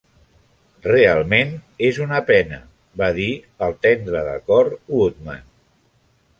[0.85, 1.51] Realment
[1.89, 2.59] és una pena!
[3.03, 3.29] va dir
[3.69, 5.49] el tendre de cor Woodman.